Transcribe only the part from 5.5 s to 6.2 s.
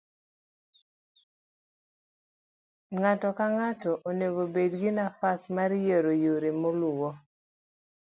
mar yiero